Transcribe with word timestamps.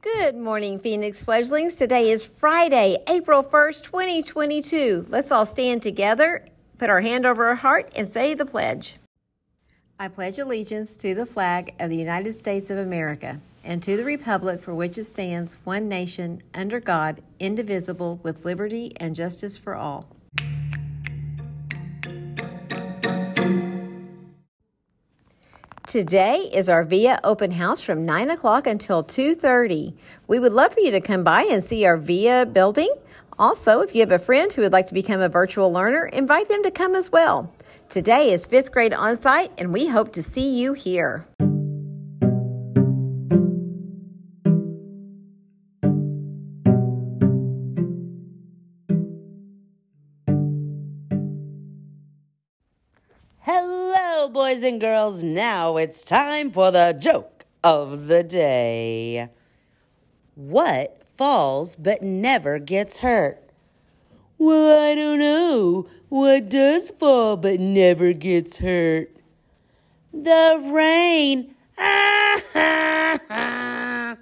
Good 0.00 0.36
morning, 0.36 0.78
Phoenix 0.78 1.24
fledglings. 1.24 1.74
Today 1.74 2.10
is 2.10 2.24
Friday, 2.24 2.98
April 3.08 3.42
1st, 3.42 3.82
2022. 3.82 5.06
Let's 5.08 5.32
all 5.32 5.44
stand 5.44 5.82
together, 5.82 6.46
put 6.78 6.88
our 6.88 7.00
hand 7.00 7.26
over 7.26 7.48
our 7.48 7.56
heart, 7.56 7.90
and 7.96 8.08
say 8.08 8.32
the 8.32 8.46
pledge. 8.46 8.98
I 9.98 10.06
pledge 10.06 10.38
allegiance 10.38 10.96
to 10.98 11.16
the 11.16 11.26
flag 11.26 11.74
of 11.80 11.90
the 11.90 11.96
United 11.96 12.34
States 12.34 12.70
of 12.70 12.78
America 12.78 13.40
and 13.64 13.82
to 13.82 13.96
the 13.96 14.04
republic 14.04 14.62
for 14.62 14.72
which 14.72 14.98
it 14.98 15.04
stands, 15.04 15.56
one 15.64 15.88
nation, 15.88 16.44
under 16.54 16.78
God, 16.78 17.20
indivisible, 17.40 18.20
with 18.22 18.44
liberty 18.44 18.92
and 18.98 19.16
justice 19.16 19.56
for 19.56 19.74
all. 19.74 20.06
Today 25.88 26.50
is 26.52 26.68
our 26.68 26.84
VIA 26.84 27.18
open 27.24 27.50
house 27.50 27.80
from 27.80 28.04
9 28.04 28.28
o'clock 28.28 28.66
until 28.66 29.02
2.30. 29.02 29.94
We 30.26 30.38
would 30.38 30.52
love 30.52 30.74
for 30.74 30.80
you 30.80 30.90
to 30.90 31.00
come 31.00 31.24
by 31.24 31.48
and 31.50 31.64
see 31.64 31.86
our 31.86 31.96
VIA 31.96 32.44
building. 32.44 32.92
Also, 33.38 33.80
if 33.80 33.94
you 33.94 34.02
have 34.02 34.12
a 34.12 34.18
friend 34.18 34.52
who 34.52 34.60
would 34.60 34.72
like 34.74 34.84
to 34.84 34.92
become 34.92 35.22
a 35.22 35.30
virtual 35.30 35.72
learner, 35.72 36.04
invite 36.04 36.50
them 36.50 36.62
to 36.64 36.70
come 36.70 36.94
as 36.94 37.10
well. 37.10 37.50
Today 37.88 38.32
is 38.32 38.44
fifth 38.44 38.70
grade 38.70 38.92
on 38.92 39.16
site, 39.16 39.50
and 39.56 39.72
we 39.72 39.88
hope 39.88 40.12
to 40.12 40.22
see 40.22 40.60
you 40.60 40.74
here. 40.74 41.26
Hello, 53.50 54.28
boys 54.28 54.62
and 54.62 54.78
girls. 54.78 55.24
Now 55.24 55.78
it's 55.78 56.04
time 56.04 56.50
for 56.50 56.70
the 56.70 56.94
joke 57.00 57.46
of 57.64 58.08
the 58.08 58.22
day. 58.22 59.30
What 60.34 61.02
falls 61.16 61.74
but 61.74 62.02
never 62.02 62.58
gets 62.58 62.98
hurt? 62.98 63.42
Well, 64.36 64.78
I 64.78 64.94
don't 64.94 65.18
know. 65.18 65.86
What 66.10 66.50
does 66.50 66.90
fall 66.90 67.38
but 67.38 67.58
never 67.58 68.12
gets 68.12 68.58
hurt? 68.58 69.16
The 70.12 70.62
rain. 70.66 71.54
Ah, 71.78 72.42
ha, 72.52 73.18
ha. 73.30 74.16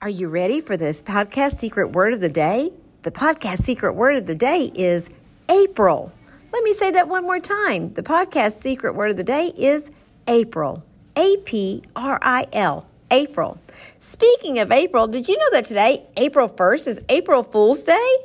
Are 0.00 0.08
you 0.08 0.28
ready 0.28 0.62
for 0.62 0.78
the 0.78 0.94
podcast 1.04 1.58
secret 1.58 1.92
word 1.92 2.14
of 2.14 2.20
the 2.20 2.30
day? 2.30 2.72
The 3.06 3.12
podcast 3.12 3.58
secret 3.58 3.92
word 3.92 4.16
of 4.16 4.26
the 4.26 4.34
day 4.34 4.68
is 4.74 5.10
April. 5.48 6.10
Let 6.52 6.64
me 6.64 6.72
say 6.72 6.90
that 6.90 7.06
one 7.06 7.22
more 7.22 7.38
time. 7.38 7.92
The 7.92 8.02
podcast 8.02 8.54
secret 8.54 8.96
word 8.96 9.12
of 9.12 9.16
the 9.16 9.22
day 9.22 9.52
is 9.56 9.92
April. 10.26 10.82
A 11.14 11.36
P 11.44 11.84
R 11.94 12.18
I 12.20 12.48
L. 12.52 12.88
April. 13.12 13.60
Speaking 14.00 14.58
of 14.58 14.72
April, 14.72 15.06
did 15.06 15.28
you 15.28 15.36
know 15.36 15.50
that 15.52 15.66
today, 15.66 16.04
April 16.16 16.48
1st, 16.48 16.88
is 16.88 17.00
April 17.08 17.44
Fool's 17.44 17.84
Day? 17.84 18.16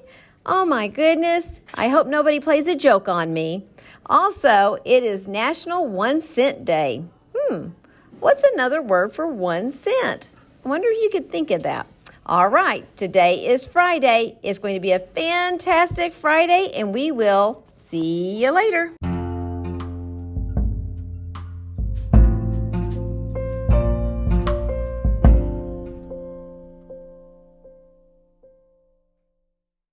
Oh 0.48 0.66
my 0.66 0.88
goodness. 0.88 1.62
I 1.76 1.90
hope 1.90 2.08
nobody 2.08 2.40
plays 2.40 2.66
a 2.66 2.76
joke 2.76 3.08
on 3.08 3.34
me. 3.34 3.68
Also, 4.08 4.78
it 4.84 5.04
is 5.04 5.28
National 5.28 5.86
One 5.86 6.20
Cent 6.20 6.66
Day. 6.66 7.06
Hmm. 7.38 7.68
What's 8.20 8.44
another 8.56 8.82
word 8.82 9.14
for 9.14 9.28
one 9.28 9.70
cent? 9.70 10.32
I 10.66 10.70
wonder 10.70 10.88
if 10.90 11.00
you 11.04 11.12
could 11.12 11.30
think 11.30 11.52
of 11.52 11.62
that. 11.62 11.86
All 12.26 12.48
right, 12.48 12.86
today 12.98 13.48
is 13.48 13.66
Friday. 13.66 14.38
It's 14.44 14.60
going 14.60 14.76
to 14.76 14.80
be 14.80 14.92
a 14.92 15.00
fantastic 15.00 16.14
Friday, 16.14 16.70
and 16.76 16.94
we 16.94 17.12
will 17.12 17.64
see 17.72 18.38
you 18.44 18.52
later. 18.52 18.94